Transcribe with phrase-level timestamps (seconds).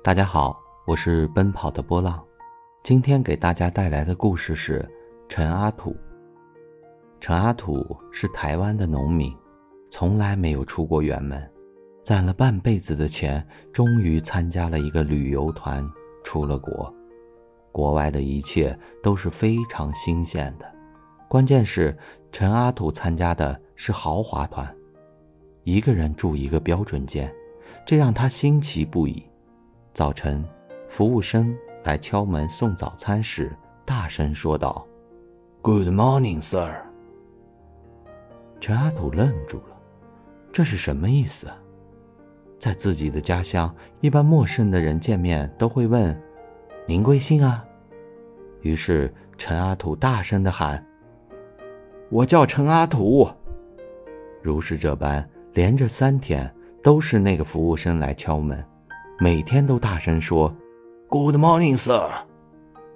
[0.00, 2.24] 大家好，我是奔跑的波浪。
[2.84, 4.88] 今天给大家带来的故事是
[5.28, 5.94] 陈阿土。
[7.20, 9.34] 陈阿土是台湾的农民，
[9.90, 11.50] 从来没有出过远门，
[12.04, 15.86] 攒了半辈子的钱，终于参加了一个旅游团，
[16.22, 16.94] 出了国。
[17.72, 20.72] 国外的一切都是非常新鲜的，
[21.28, 21.94] 关键是
[22.30, 24.74] 陈阿土参加的是豪华团，
[25.64, 27.30] 一个人住一个标准间，
[27.84, 29.24] 这让他新奇不已。
[29.98, 30.44] 早晨，
[30.86, 31.52] 服务生
[31.82, 33.50] 来敲门送早餐时，
[33.84, 34.86] 大声说道
[35.60, 36.72] ：“Good morning, sir。”
[38.60, 39.76] 陈阿土愣住了，
[40.52, 41.48] 这是什么意思？
[42.60, 46.16] 在自己的家乡，一般陌生的人见面都会问
[46.86, 47.66] ：“您贵姓啊？”
[48.62, 50.86] 于是陈阿土大声的喊
[52.08, 53.28] ：“我叫陈阿土。”
[54.44, 56.48] 如是这般，连着三天
[56.84, 58.64] 都是那个服务生来敲门。
[59.20, 60.54] 每天都大声说
[61.08, 62.08] “Good morning, sir”，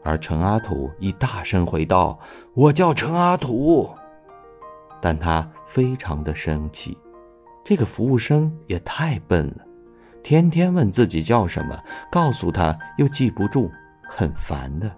[0.05, 2.17] 而陈阿土亦大声回道
[2.55, 3.91] ：“我叫陈阿土。”
[5.03, 6.97] 但他非常的生气，
[7.65, 9.65] 这个服务生也太笨了，
[10.23, 11.77] 天天问自己叫什么，
[12.09, 13.69] 告诉他又记不住，
[14.07, 14.89] 很烦的。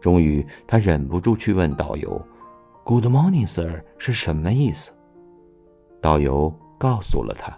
[0.00, 2.20] 终于，他忍不住去问导游
[2.84, 4.90] ：“Good morning, sir” 是什么意思？
[6.00, 7.54] 导游告诉了他。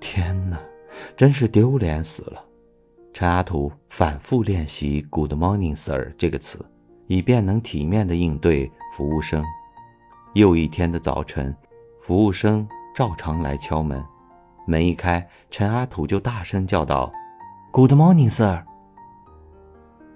[0.00, 0.58] 天哪！
[1.18, 2.44] 真是丢脸死了！
[3.12, 6.64] 陈阿土反复练习 “Good morning, sir” 这个词，
[7.08, 9.42] 以便能体面地应对服务生。
[10.34, 11.52] 又一天的早晨，
[12.00, 14.00] 服务生照常来敲门，
[14.64, 17.12] 门一开，陈阿土就大声叫道
[17.72, 18.62] ：“Good morning, sir。”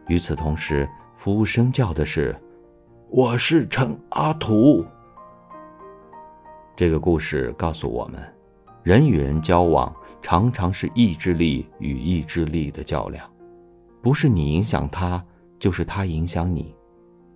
[0.07, 2.41] 与此同时，服务生叫的是
[3.11, 4.87] ：“我是陈阿土。”
[6.77, 8.23] 这个故事告诉我们。
[8.83, 13.25] 人与人交往，常常是意志力与意志力的较量，
[14.03, 15.25] 不是你影响他，
[15.59, 16.75] 就是他影响你。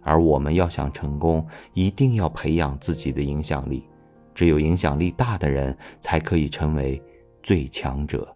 [0.02, 3.84] 而我们要想成功，一定要培养自己的影响力。
[4.34, 7.00] 只有影响力大的人，才可以成为
[7.42, 8.35] 最强者。